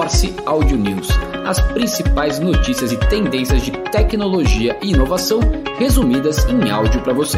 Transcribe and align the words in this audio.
Morse 0.00 0.32
Audio 0.46 0.78
News, 0.78 1.08
as 1.46 1.60
principais 1.74 2.40
notícias 2.40 2.90
e 2.90 2.96
tendências 2.96 3.62
de 3.62 3.70
tecnologia 3.92 4.78
e 4.82 4.92
inovação 4.92 5.40
resumidas 5.78 6.46
em 6.46 6.70
áudio 6.70 7.02
para 7.02 7.12
você. 7.12 7.36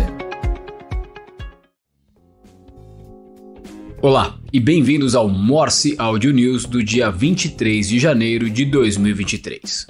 Olá 4.01 4.39
e 4.53 4.61
bem-vindos 4.61 5.17
ao 5.17 5.29
Morse 5.29 5.97
Audio 5.99 6.33
News 6.33 6.65
do 6.65 6.85
dia 6.85 7.11
23 7.11 7.89
de 7.89 7.99
janeiro 7.99 8.49
de 8.49 8.65
2023. 8.65 9.89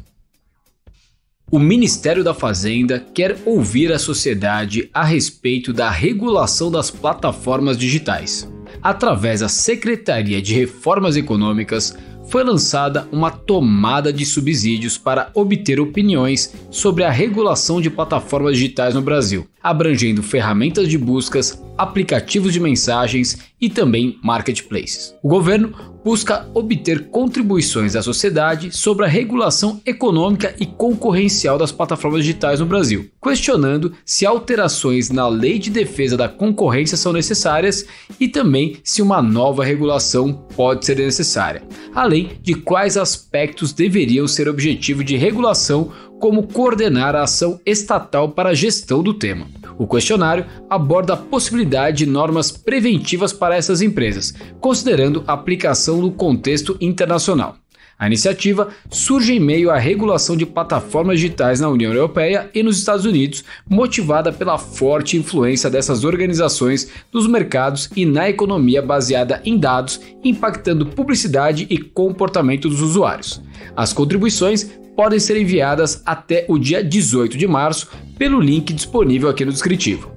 O 1.50 1.58
Ministério 1.58 2.24
da 2.24 2.32
Fazenda 2.32 2.98
quer 2.98 3.36
ouvir 3.44 3.92
a 3.92 3.98
sociedade 3.98 4.88
a 4.94 5.04
respeito 5.04 5.74
da 5.74 5.90
regulação 5.90 6.70
das 6.70 6.90
plataformas 6.90 7.76
digitais. 7.76 8.50
Através 8.80 9.40
da 9.40 9.48
Secretaria 9.48 10.40
de 10.40 10.54
Reformas 10.54 11.16
Econômicas, 11.16 11.96
foi 12.32 12.42
lançada 12.44 13.06
uma 13.12 13.30
tomada 13.30 14.12
de 14.12 14.24
subsídios 14.24 14.96
para 14.96 15.30
obter 15.34 15.78
opiniões 15.78 16.54
sobre 16.70 17.04
a 17.04 17.10
regulação 17.10 17.80
de 17.80 17.90
plataformas 17.90 18.56
digitais 18.56 18.94
no 18.94 19.02
Brasil, 19.02 19.46
abrangendo 19.62 20.22
ferramentas 20.22 20.88
de 20.88 20.96
buscas, 20.96 21.62
aplicativos 21.76 22.52
de 22.52 22.60
mensagens 22.60 23.38
e 23.60 23.68
também 23.68 24.18
marketplaces. 24.22 25.14
O 25.22 25.28
governo 25.28 25.74
busca 26.04 26.48
obter 26.52 27.08
contribuições 27.10 27.92
da 27.92 28.02
sociedade 28.02 28.76
sobre 28.76 29.04
a 29.04 29.08
regulação 29.08 29.80
econômica 29.86 30.54
e 30.58 30.66
concorrencial 30.66 31.56
das 31.56 31.70
plataformas 31.70 32.22
digitais 32.22 32.60
no 32.60 32.66
Brasil, 32.66 33.08
questionando 33.22 33.92
se 34.04 34.26
alterações 34.26 35.10
na 35.10 35.28
Lei 35.28 35.58
de 35.58 35.70
Defesa 35.70 36.16
da 36.16 36.28
Concorrência 36.28 36.96
são 36.96 37.12
necessárias 37.12 37.86
e 38.18 38.26
também 38.26 38.61
se 38.84 39.02
uma 39.02 39.20
nova 39.20 39.64
regulação 39.64 40.32
pode 40.54 40.84
ser 40.84 40.98
necessária, 40.98 41.62
além 41.94 42.32
de 42.40 42.54
quais 42.54 42.96
aspectos 42.96 43.72
deveriam 43.72 44.26
ser 44.28 44.48
objetivo 44.48 45.02
de 45.02 45.16
regulação, 45.16 45.90
como 46.20 46.46
coordenar 46.46 47.16
a 47.16 47.22
ação 47.22 47.60
estatal 47.66 48.28
para 48.28 48.50
a 48.50 48.54
gestão 48.54 49.02
do 49.02 49.12
tema. 49.12 49.46
O 49.76 49.86
questionário 49.86 50.46
aborda 50.70 51.14
a 51.14 51.16
possibilidade 51.16 51.98
de 51.98 52.06
normas 52.06 52.50
preventivas 52.52 53.32
para 53.32 53.56
essas 53.56 53.82
empresas, 53.82 54.32
considerando 54.60 55.24
a 55.26 55.32
aplicação 55.32 56.00
no 56.00 56.12
contexto 56.12 56.76
internacional. 56.80 57.61
A 58.02 58.08
iniciativa 58.08 58.70
surge 58.90 59.32
em 59.32 59.38
meio 59.38 59.70
à 59.70 59.78
regulação 59.78 60.36
de 60.36 60.44
plataformas 60.44 61.20
digitais 61.20 61.60
na 61.60 61.68
União 61.68 61.92
Europeia 61.92 62.50
e 62.52 62.60
nos 62.60 62.76
Estados 62.76 63.04
Unidos, 63.04 63.44
motivada 63.70 64.32
pela 64.32 64.58
forte 64.58 65.16
influência 65.16 65.70
dessas 65.70 66.02
organizações 66.02 66.90
nos 67.12 67.28
mercados 67.28 67.88
e 67.94 68.04
na 68.04 68.28
economia 68.28 68.82
baseada 68.82 69.40
em 69.44 69.56
dados, 69.56 70.00
impactando 70.24 70.84
publicidade 70.84 71.64
e 71.70 71.78
comportamento 71.78 72.68
dos 72.68 72.80
usuários. 72.80 73.40
As 73.76 73.92
contribuições 73.92 74.68
podem 74.96 75.20
ser 75.20 75.40
enviadas 75.40 76.02
até 76.04 76.44
o 76.48 76.58
dia 76.58 76.82
18 76.82 77.38
de 77.38 77.46
março 77.46 77.88
pelo 78.18 78.40
link 78.40 78.72
disponível 78.72 79.28
aqui 79.28 79.44
no 79.44 79.52
descritivo. 79.52 80.11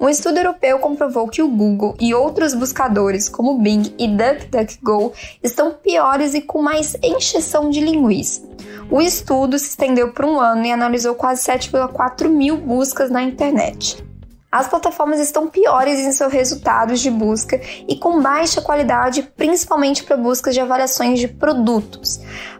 Um 0.00 0.08
estudo 0.08 0.38
europeu 0.38 0.78
comprovou 0.78 1.26
que 1.26 1.42
o 1.42 1.48
Google 1.48 1.96
e 1.98 2.14
outros 2.14 2.54
buscadores, 2.54 3.28
como 3.28 3.58
Bing 3.58 3.92
e 3.98 4.06
DuckDuckGo, 4.06 5.12
estão 5.42 5.72
piores 5.74 6.34
e 6.34 6.40
com 6.40 6.62
mais 6.62 6.96
encheção 7.02 7.68
de 7.68 7.80
linguiça. 7.80 8.42
O 8.88 9.02
estudo 9.02 9.58
se 9.58 9.70
estendeu 9.70 10.12
por 10.12 10.24
um 10.24 10.38
ano 10.38 10.64
e 10.64 10.70
analisou 10.70 11.16
quase 11.16 11.42
7,4 11.42 12.28
mil 12.28 12.56
buscas 12.56 13.10
na 13.10 13.22
internet. 13.22 14.06
As 14.50 14.66
plataformas 14.66 15.20
estão 15.20 15.46
piores 15.46 15.98
em 15.98 16.10
seus 16.10 16.32
resultados 16.32 17.00
de 17.00 17.10
busca 17.10 17.60
e 17.86 17.96
com 17.96 18.22
baixa 18.22 18.62
qualidade, 18.62 19.22
principalmente 19.36 20.04
para 20.04 20.16
buscas 20.16 20.54
de 20.54 20.60
avaliações 20.60 21.18
de 21.18 21.28
produtos. 21.28 22.18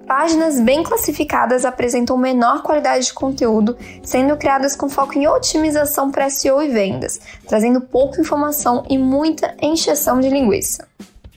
Páginas 0.08 0.58
bem 0.58 0.82
classificadas 0.82 1.66
apresentam 1.66 2.16
menor 2.16 2.62
qualidade 2.62 3.04
de 3.04 3.12
conteúdo, 3.12 3.76
sendo 4.02 4.38
criadas 4.38 4.74
com 4.74 4.88
foco 4.88 5.18
em 5.18 5.28
otimização 5.28 6.10
para 6.10 6.30
SEO 6.30 6.62
e 6.62 6.68
vendas, 6.68 7.20
trazendo 7.46 7.82
pouca 7.82 8.18
informação 8.18 8.86
e 8.88 8.96
muita 8.96 9.54
encheção 9.60 10.18
de 10.18 10.30
linguiça. 10.30 10.88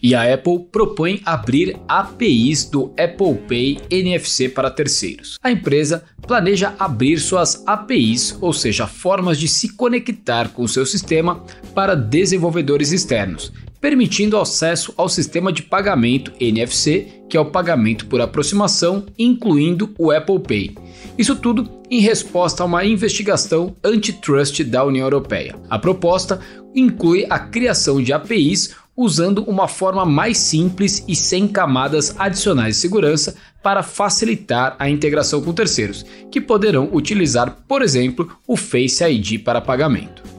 E 0.01 0.15
a 0.15 0.33
Apple 0.33 0.67
propõe 0.71 1.21
abrir 1.25 1.77
APIs 1.85 2.63
do 2.63 2.93
Apple 2.97 3.35
Pay 3.45 3.81
NFC 3.89 4.47
para 4.47 4.71
terceiros. 4.71 5.37
A 5.43 5.51
empresa 5.51 6.05
planeja 6.25 6.73
abrir 6.79 7.19
suas 7.19 7.61
APIs, 7.67 8.37
ou 8.39 8.53
seja, 8.53 8.87
formas 8.87 9.37
de 9.37 9.49
se 9.49 9.75
conectar 9.75 10.47
com 10.47 10.65
seu 10.65 10.85
sistema, 10.85 11.43
para 11.75 11.93
desenvolvedores 11.93 12.93
externos, 12.93 13.51
permitindo 13.81 14.37
acesso 14.37 14.93
ao 14.95 15.09
sistema 15.09 15.51
de 15.51 15.63
pagamento 15.63 16.31
NFC, 16.39 17.23
que 17.27 17.35
é 17.35 17.39
o 17.39 17.49
pagamento 17.49 18.05
por 18.05 18.21
aproximação, 18.21 19.05
incluindo 19.17 19.93
o 19.97 20.11
Apple 20.11 20.39
Pay. 20.39 20.75
Isso 21.17 21.35
tudo 21.35 21.67
em 21.89 21.99
resposta 21.99 22.61
a 22.61 22.65
uma 22.65 22.85
investigação 22.85 23.75
antitrust 23.83 24.63
da 24.63 24.85
União 24.85 25.05
Europeia. 25.05 25.55
A 25.69 25.79
proposta 25.79 26.39
inclui 26.75 27.25
a 27.29 27.39
criação 27.39 28.01
de 28.01 28.13
APIs 28.13 28.75
usando 28.95 29.43
uma 29.43 29.67
forma 29.67 30.05
mais 30.05 30.37
simples 30.37 31.03
e 31.07 31.15
sem 31.15 31.47
camadas 31.47 32.15
adicionais 32.19 32.75
de 32.75 32.81
segurança 32.81 33.35
para 33.63 33.81
facilitar 33.81 34.75
a 34.77 34.89
integração 34.89 35.41
com 35.41 35.53
terceiros, 35.53 36.05
que 36.31 36.39
poderão 36.39 36.89
utilizar, 36.93 37.57
por 37.67 37.81
exemplo, 37.81 38.29
o 38.47 38.55
Face 38.55 39.03
ID 39.03 39.43
para 39.43 39.61
pagamento. 39.61 40.30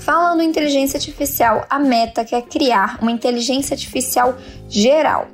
Falando 0.00 0.40
em 0.40 0.48
inteligência 0.48 0.96
artificial, 0.96 1.66
a 1.68 1.78
Meta 1.78 2.24
quer 2.24 2.42
criar 2.42 2.98
uma 3.02 3.12
inteligência 3.12 3.74
artificial 3.74 4.34
geral. 4.68 5.28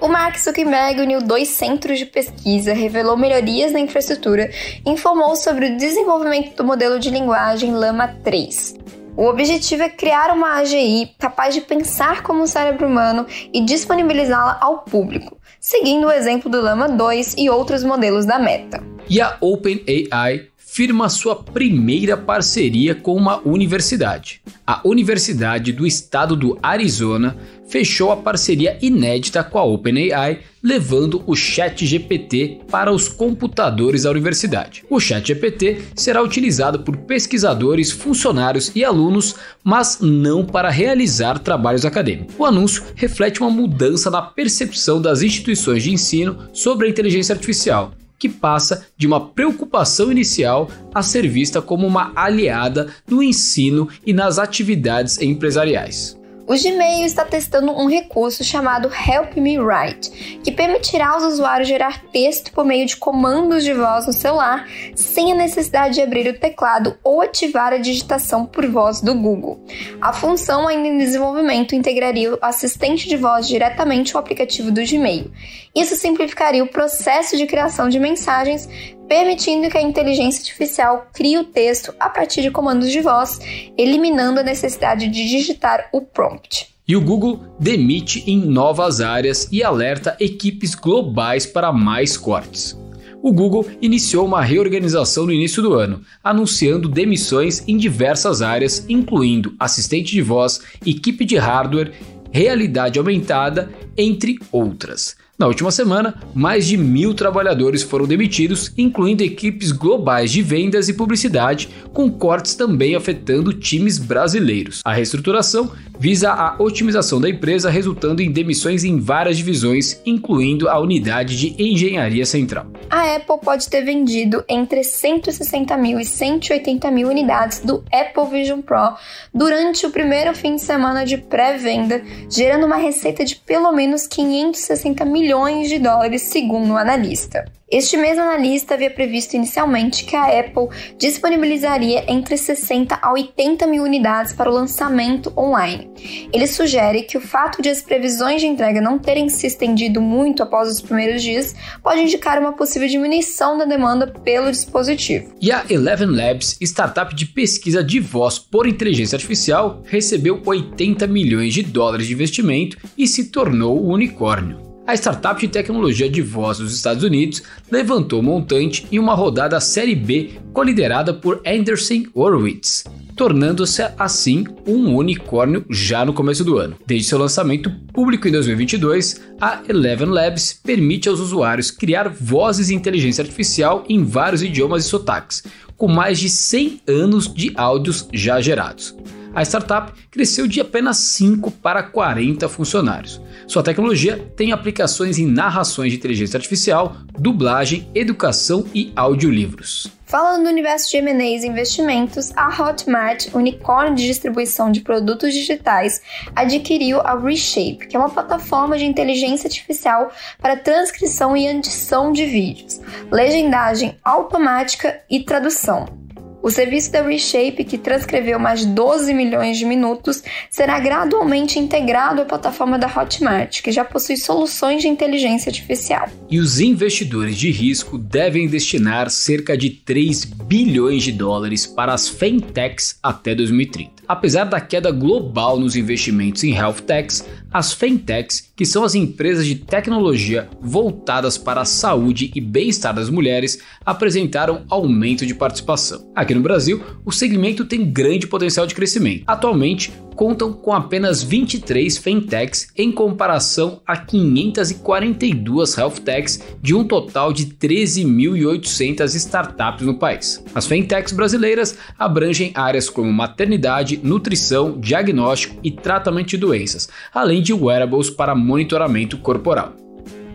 O 0.00 0.08
Mark 0.08 0.36
Zuckerberg 0.36 1.00
uniu 1.00 1.22
dois 1.22 1.48
centros 1.48 2.00
de 2.00 2.06
pesquisa, 2.06 2.72
revelou 2.72 3.16
melhorias 3.16 3.70
na 3.70 3.78
infraestrutura 3.78 4.50
e 4.84 4.90
informou 4.90 5.36
sobre 5.36 5.66
o 5.66 5.76
desenvolvimento 5.76 6.56
do 6.56 6.64
modelo 6.64 6.98
de 6.98 7.10
linguagem 7.10 7.72
Llama 7.72 8.08
3. 8.24 8.74
O 9.16 9.26
objetivo 9.26 9.84
é 9.84 9.88
criar 9.88 10.34
uma 10.34 10.54
AGI 10.54 11.14
capaz 11.18 11.54
de 11.54 11.60
pensar 11.60 12.22
como 12.24 12.42
o 12.42 12.46
cérebro 12.48 12.88
humano 12.88 13.26
e 13.52 13.60
disponibilizá-la 13.60 14.58
ao 14.60 14.78
público, 14.78 15.38
seguindo 15.60 16.08
o 16.08 16.10
exemplo 16.10 16.50
do 16.50 16.60
Llama 16.60 16.88
2 16.88 17.36
e 17.38 17.48
outros 17.48 17.84
modelos 17.84 18.26
da 18.26 18.40
Meta. 18.40 18.82
E 19.08 19.20
a 19.20 19.36
OpenAI 19.40 20.48
firma 20.74 21.10
sua 21.10 21.36
primeira 21.36 22.16
parceria 22.16 22.94
com 22.94 23.14
uma 23.14 23.46
universidade. 23.46 24.40
A 24.66 24.80
Universidade 24.88 25.70
do 25.70 25.86
Estado 25.86 26.34
do 26.34 26.58
Arizona 26.62 27.36
fechou 27.68 28.10
a 28.10 28.16
parceria 28.16 28.78
inédita 28.80 29.44
com 29.44 29.58
a 29.58 29.64
OpenAI, 29.64 30.40
levando 30.62 31.22
o 31.26 31.36
ChatGPT 31.36 32.60
para 32.70 32.90
os 32.90 33.06
computadores 33.06 34.04
da 34.04 34.10
universidade. 34.10 34.82
O 34.88 34.98
ChatGPT 34.98 35.82
será 35.94 36.22
utilizado 36.22 36.80
por 36.80 36.96
pesquisadores, 36.96 37.90
funcionários 37.90 38.72
e 38.74 38.82
alunos, 38.82 39.34
mas 39.62 39.98
não 40.00 40.42
para 40.42 40.70
realizar 40.70 41.38
trabalhos 41.38 41.84
acadêmicos. 41.84 42.34
O 42.38 42.46
anúncio 42.46 42.82
reflete 42.94 43.40
uma 43.40 43.50
mudança 43.50 44.10
na 44.10 44.22
percepção 44.22 45.02
das 45.02 45.20
instituições 45.20 45.82
de 45.82 45.92
ensino 45.92 46.48
sobre 46.54 46.86
a 46.86 46.90
inteligência 46.90 47.34
artificial 47.34 47.92
que 48.22 48.28
passa 48.28 48.86
de 48.96 49.04
uma 49.04 49.18
preocupação 49.30 50.12
inicial 50.12 50.70
a 50.94 51.02
ser 51.02 51.26
vista 51.26 51.60
como 51.60 51.84
uma 51.84 52.12
aliada 52.14 52.86
no 53.04 53.20
ensino 53.20 53.88
e 54.06 54.12
nas 54.12 54.38
atividades 54.38 55.20
empresariais. 55.20 56.21
O 56.46 56.54
Gmail 56.54 57.06
está 57.06 57.24
testando 57.24 57.72
um 57.72 57.88
recurso 57.88 58.42
chamado 58.42 58.88
Help 58.88 59.36
Me 59.36 59.58
Write, 59.58 60.10
que 60.42 60.50
permitirá 60.50 61.10
aos 61.10 61.22
usuários 61.22 61.68
gerar 61.68 62.02
texto 62.10 62.52
por 62.52 62.64
meio 62.64 62.84
de 62.84 62.96
comandos 62.96 63.62
de 63.62 63.72
voz 63.72 64.06
no 64.06 64.12
celular, 64.12 64.66
sem 64.94 65.32
a 65.32 65.36
necessidade 65.36 65.94
de 65.94 66.02
abrir 66.02 66.28
o 66.28 66.38
teclado 66.38 66.96
ou 67.04 67.20
ativar 67.20 67.72
a 67.72 67.78
digitação 67.78 68.44
por 68.44 68.66
voz 68.66 69.00
do 69.00 69.14
Google. 69.14 69.64
A 70.00 70.12
função, 70.12 70.66
ainda 70.66 70.88
em 70.88 70.98
desenvolvimento, 70.98 71.76
integraria 71.76 72.34
o 72.34 72.38
assistente 72.42 73.08
de 73.08 73.16
voz 73.16 73.46
diretamente 73.46 74.14
ao 74.14 74.20
aplicativo 74.20 74.72
do 74.72 74.84
Gmail. 74.84 75.30
Isso 75.74 75.96
simplificaria 75.96 76.62
o 76.62 76.68
processo 76.68 77.36
de 77.36 77.46
criação 77.46 77.88
de 77.88 77.98
mensagens, 77.98 78.68
permitindo 79.12 79.68
que 79.68 79.76
a 79.76 79.82
inteligência 79.82 80.40
artificial 80.40 81.06
crie 81.12 81.36
o 81.36 81.44
texto 81.44 81.92
a 82.00 82.08
partir 82.08 82.40
de 82.40 82.50
comandos 82.50 82.90
de 82.90 83.02
voz, 83.02 83.38
eliminando 83.76 84.40
a 84.40 84.42
necessidade 84.42 85.06
de 85.06 85.28
digitar 85.28 85.90
o 85.92 86.00
prompt. 86.00 86.68
E 86.88 86.96
o 86.96 87.00
Google 87.02 87.44
demite 87.60 88.24
em 88.26 88.38
novas 88.38 89.02
áreas 89.02 89.46
e 89.52 89.62
alerta 89.62 90.16
equipes 90.18 90.74
globais 90.74 91.44
para 91.44 91.70
mais 91.70 92.16
cortes. 92.16 92.74
O 93.22 93.30
Google 93.30 93.66
iniciou 93.82 94.24
uma 94.24 94.42
reorganização 94.42 95.26
no 95.26 95.32
início 95.32 95.62
do 95.62 95.74
ano, 95.74 96.00
anunciando 96.24 96.88
demissões 96.88 97.62
em 97.68 97.76
diversas 97.76 98.40
áreas, 98.40 98.86
incluindo 98.88 99.54
assistente 99.60 100.10
de 100.10 100.22
voz, 100.22 100.62
equipe 100.86 101.26
de 101.26 101.36
hardware, 101.36 101.92
realidade 102.32 102.98
aumentada, 102.98 103.70
entre 103.94 104.38
outras. 104.50 105.20
Na 105.42 105.48
última 105.48 105.72
semana, 105.72 106.14
mais 106.32 106.68
de 106.68 106.76
mil 106.76 107.14
trabalhadores 107.14 107.82
foram 107.82 108.06
demitidos, 108.06 108.72
incluindo 108.78 109.24
equipes 109.24 109.72
globais 109.72 110.30
de 110.30 110.40
vendas 110.40 110.88
e 110.88 110.94
publicidade, 110.94 111.68
com 111.92 112.08
cortes 112.08 112.54
também 112.54 112.94
afetando 112.94 113.52
times 113.52 113.98
brasileiros. 113.98 114.82
A 114.84 114.92
reestruturação 114.92 115.72
visa 116.02 116.32
a 116.32 116.56
otimização 116.58 117.20
da 117.20 117.30
empresa, 117.30 117.70
resultando 117.70 118.20
em 118.20 118.32
demissões 118.32 118.82
em 118.82 118.98
várias 118.98 119.36
divisões, 119.36 120.02
incluindo 120.04 120.68
a 120.68 120.76
unidade 120.80 121.38
de 121.38 121.54
engenharia 121.62 122.26
central. 122.26 122.66
A 122.90 123.14
Apple 123.14 123.38
pode 123.40 123.68
ter 123.68 123.82
vendido 123.82 124.44
entre 124.48 124.82
160 124.82 125.76
mil 125.76 126.00
e 126.00 126.04
180 126.04 126.90
mil 126.90 127.08
unidades 127.08 127.60
do 127.60 127.84
Apple 127.92 128.28
Vision 128.32 128.60
Pro 128.60 128.96
durante 129.32 129.86
o 129.86 129.90
primeiro 129.90 130.34
fim 130.34 130.56
de 130.56 130.62
semana 130.62 131.06
de 131.06 131.18
pré-venda, 131.18 132.02
gerando 132.28 132.66
uma 132.66 132.78
receita 132.78 133.24
de 133.24 133.36
pelo 133.36 133.70
menos 133.70 134.08
560 134.08 135.04
milhões 135.04 135.68
de 135.68 135.78
dólares, 135.78 136.22
segundo 136.22 136.72
o 136.72 136.76
analista. 136.76 137.44
Este 137.72 137.96
mesmo 137.96 138.22
analista 138.22 138.74
havia 138.74 138.90
previsto 138.90 139.34
inicialmente 139.34 140.04
que 140.04 140.14
a 140.14 140.40
Apple 140.40 140.68
disponibilizaria 140.98 142.04
entre 142.06 142.36
60 142.36 142.98
a 143.00 143.12
80 143.14 143.66
mil 143.66 143.82
unidades 143.82 144.34
para 144.34 144.50
o 144.50 144.52
lançamento 144.52 145.32
online. 145.34 145.90
Ele 146.30 146.46
sugere 146.46 147.04
que 147.04 147.16
o 147.16 147.20
fato 147.20 147.62
de 147.62 147.70
as 147.70 147.80
previsões 147.80 148.42
de 148.42 148.46
entrega 148.46 148.78
não 148.78 148.98
terem 148.98 149.30
se 149.30 149.46
estendido 149.46 150.02
muito 150.02 150.42
após 150.42 150.68
os 150.68 150.82
primeiros 150.82 151.22
dias 151.22 151.54
pode 151.82 152.02
indicar 152.02 152.38
uma 152.38 152.52
possível 152.52 152.86
diminuição 152.86 153.56
da 153.56 153.64
demanda 153.64 154.06
pelo 154.06 154.50
dispositivo. 154.50 155.32
E 155.40 155.50
a 155.50 155.64
Eleven 155.70 156.10
Labs, 156.10 156.58
startup 156.60 157.14
de 157.14 157.24
pesquisa 157.24 157.82
de 157.82 157.98
voz 158.00 158.38
por 158.38 158.66
inteligência 158.66 159.16
artificial, 159.16 159.80
recebeu 159.86 160.42
80 160.44 161.06
milhões 161.06 161.54
de 161.54 161.62
dólares 161.62 162.06
de 162.06 162.12
investimento 162.12 162.76
e 162.98 163.06
se 163.06 163.30
tornou 163.30 163.78
o 163.78 163.88
unicórnio. 163.88 164.71
A 164.84 164.94
startup 164.94 165.40
de 165.40 165.46
tecnologia 165.46 166.10
de 166.10 166.20
voz 166.20 166.58
dos 166.58 166.74
Estados 166.74 167.04
Unidos 167.04 167.40
levantou 167.70 168.20
montante 168.20 168.84
em 168.90 168.98
uma 168.98 169.14
rodada 169.14 169.60
Série 169.60 169.94
B 169.94 170.32
coliderada 170.52 171.14
por 171.14 171.40
Anderson 171.46 172.02
Horowitz, 172.12 172.84
tornando-se 173.16 173.80
assim 173.96 174.44
um 174.66 174.96
unicórnio 174.96 175.64
já 175.70 176.04
no 176.04 176.12
começo 176.12 176.44
do 176.44 176.58
ano. 176.58 176.76
Desde 176.84 177.08
seu 177.08 177.18
lançamento 177.18 177.70
público 177.92 178.26
em 178.26 178.32
2022, 178.32 179.20
a 179.40 179.60
Eleven 179.68 180.08
Labs 180.08 180.52
permite 180.52 181.08
aos 181.08 181.20
usuários 181.20 181.70
criar 181.70 182.08
vozes 182.08 182.66
de 182.66 182.74
inteligência 182.74 183.22
artificial 183.22 183.84
em 183.88 184.02
vários 184.02 184.42
idiomas 184.42 184.84
e 184.84 184.88
sotaques, 184.88 185.44
com 185.76 185.86
mais 185.86 186.18
de 186.18 186.28
100 186.28 186.80
anos 186.88 187.32
de 187.32 187.52
áudios 187.54 188.08
já 188.12 188.40
gerados 188.40 188.96
a 189.34 189.42
startup 189.42 189.92
cresceu 190.10 190.46
de 190.46 190.60
apenas 190.60 190.98
5 190.98 191.50
para 191.50 191.82
40 191.82 192.48
funcionários. 192.48 193.20
Sua 193.46 193.62
tecnologia 193.62 194.18
tem 194.36 194.52
aplicações 194.52 195.18
em 195.18 195.26
narrações 195.26 195.92
de 195.92 195.98
inteligência 195.98 196.36
artificial, 196.36 196.96
dublagem, 197.18 197.88
educação 197.94 198.64
e 198.74 198.92
audiolivros. 198.94 199.90
Falando 200.12 200.42
do 200.42 200.50
universo 200.50 200.90
de 200.90 200.98
M&As 200.98 201.42
e 201.42 201.46
investimentos, 201.46 202.32
a 202.36 202.48
Hotmart, 202.48 203.28
unicórnio 203.32 203.94
de 203.94 204.06
distribuição 204.06 204.70
de 204.70 204.82
produtos 204.82 205.32
digitais, 205.32 206.02
adquiriu 206.36 207.00
a 207.00 207.18
Reshape, 207.18 207.86
que 207.86 207.96
é 207.96 207.98
uma 207.98 208.10
plataforma 208.10 208.76
de 208.76 208.84
inteligência 208.84 209.46
artificial 209.46 210.12
para 210.38 210.54
transcrição 210.54 211.34
e 211.34 211.46
edição 211.46 212.12
de 212.12 212.26
vídeos, 212.26 212.78
legendagem 213.10 213.96
automática 214.04 215.00
e 215.08 215.24
tradução. 215.24 216.01
O 216.42 216.50
serviço 216.50 216.90
da 216.90 217.02
Reshape, 217.02 217.62
que 217.62 217.78
transcreveu 217.78 218.36
mais 218.36 218.64
12 218.64 219.14
milhões 219.14 219.56
de 219.56 219.64
minutos, 219.64 220.24
será 220.50 220.80
gradualmente 220.80 221.56
integrado 221.56 222.20
à 222.20 222.24
plataforma 222.24 222.76
da 222.76 222.88
Hotmart, 222.88 223.62
que 223.62 223.70
já 223.70 223.84
possui 223.84 224.16
soluções 224.16 224.82
de 224.82 224.88
inteligência 224.88 225.50
artificial. 225.50 226.08
E 226.28 226.40
os 226.40 226.58
investidores 226.58 227.36
de 227.36 227.50
risco 227.52 227.96
devem 227.96 228.48
destinar 228.48 229.08
cerca 229.08 229.56
de 229.56 229.70
3 229.70 230.24
bilhões 230.24 231.04
de 231.04 231.12
dólares 231.12 231.64
para 231.64 231.94
as 231.94 232.08
fintechs 232.08 232.98
até 233.00 233.36
2030. 233.36 234.02
Apesar 234.08 234.44
da 234.44 234.60
queda 234.60 234.90
global 234.90 235.58
nos 235.58 235.76
investimentos 235.76 236.42
em 236.42 236.52
health 236.52 236.80
techs, 236.84 237.24
as 237.52 237.72
fintechs, 237.72 238.50
que 238.56 238.64
são 238.64 238.84
as 238.84 238.94
empresas 238.94 239.46
de 239.46 239.56
tecnologia 239.56 240.48
voltadas 240.60 241.36
para 241.36 241.60
a 241.60 241.64
saúde 241.64 242.30
e 242.34 242.40
bem-estar 242.40 242.94
das 242.94 243.10
mulheres, 243.10 243.58
apresentaram 243.84 244.64
aumento 244.68 245.26
de 245.26 245.34
participação. 245.34 246.10
Aqui 246.14 246.34
no 246.34 246.40
Brasil, 246.40 246.82
o 247.04 247.12
segmento 247.12 247.64
tem 247.64 247.90
grande 247.90 248.26
potencial 248.26 248.66
de 248.66 248.74
crescimento. 248.74 249.24
Atualmente, 249.26 249.92
contam 250.14 250.52
com 250.52 250.72
apenas 250.72 251.22
23 251.22 251.98
fintechs 251.98 252.68
em 252.76 252.92
comparação 252.92 253.80
a 253.86 253.96
542 253.96 255.76
health 255.76 256.00
techs 256.04 256.40
de 256.60 256.74
um 256.74 256.84
total 256.84 257.32
de 257.32 257.46
13.800 257.46 259.14
startups 259.14 259.86
no 259.86 259.94
país. 259.94 260.44
As 260.54 260.66
fintechs 260.66 261.12
brasileiras 261.12 261.76
abrangem 261.98 262.52
áreas 262.54 262.88
como 262.88 263.12
maternidade, 263.12 264.00
nutrição, 264.02 264.78
diagnóstico 264.78 265.56
e 265.62 265.70
tratamento 265.70 266.28
de 266.28 266.38
doenças, 266.38 266.88
além 267.12 267.42
de 267.42 267.52
wearables 267.52 268.10
para 268.10 268.34
monitoramento 268.34 269.18
corporal. 269.18 269.81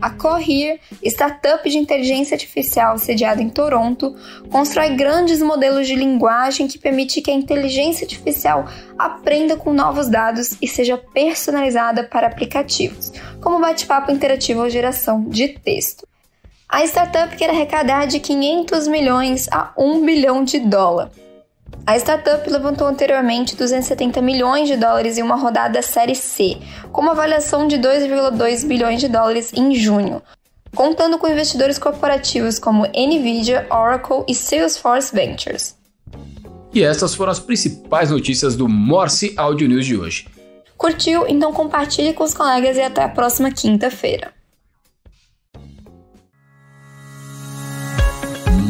A 0.00 0.10
Cohere, 0.10 0.80
startup 1.02 1.68
de 1.68 1.76
inteligência 1.76 2.36
artificial 2.36 2.96
sediada 2.98 3.42
em 3.42 3.48
Toronto, 3.48 4.14
constrói 4.48 4.90
grandes 4.90 5.42
modelos 5.42 5.88
de 5.88 5.96
linguagem 5.96 6.68
que 6.68 6.78
permite 6.78 7.20
que 7.20 7.30
a 7.30 7.34
inteligência 7.34 8.04
artificial 8.04 8.66
aprenda 8.96 9.56
com 9.56 9.72
novos 9.72 10.08
dados 10.08 10.56
e 10.62 10.68
seja 10.68 10.96
personalizada 10.96 12.04
para 12.04 12.28
aplicativos, 12.28 13.12
como 13.40 13.60
bate-papo 13.60 14.12
interativo 14.12 14.62
ou 14.62 14.70
geração 14.70 15.24
de 15.24 15.48
texto. 15.48 16.06
A 16.68 16.84
startup 16.84 17.34
quer 17.34 17.50
arrecadar 17.50 18.06
de 18.06 18.20
500 18.20 18.86
milhões 18.86 19.48
a 19.50 19.72
1 19.76 20.04
bilhão 20.04 20.44
de 20.44 20.60
dólar. 20.60 21.10
A 21.88 21.96
startup 21.96 22.46
levantou 22.50 22.86
anteriormente 22.86 23.56
270 23.56 24.20
milhões 24.20 24.68
de 24.68 24.76
dólares 24.76 25.16
em 25.16 25.22
uma 25.22 25.36
rodada 25.36 25.80
Série 25.80 26.14
C, 26.14 26.58
com 26.92 27.00
uma 27.00 27.12
avaliação 27.12 27.66
de 27.66 27.78
2,2 27.78 28.66
bilhões 28.66 29.00
de 29.00 29.08
dólares 29.08 29.54
em 29.54 29.74
junho, 29.74 30.20
contando 30.74 31.16
com 31.16 31.26
investidores 31.26 31.78
corporativos 31.78 32.58
como 32.58 32.84
Nvidia, 32.84 33.66
Oracle 33.70 34.22
e 34.28 34.34
Salesforce 34.34 35.14
Ventures. 35.14 35.78
E 36.74 36.82
essas 36.82 37.14
foram 37.14 37.32
as 37.32 37.40
principais 37.40 38.10
notícias 38.10 38.54
do 38.54 38.68
Morse 38.68 39.32
Audio 39.34 39.66
News 39.66 39.86
de 39.86 39.96
hoje. 39.96 40.28
Curtiu? 40.76 41.26
Então 41.26 41.54
compartilhe 41.54 42.12
com 42.12 42.22
os 42.22 42.34
colegas 42.34 42.76
e 42.76 42.82
até 42.82 43.02
a 43.02 43.08
próxima 43.08 43.50
quinta-feira. 43.50 44.37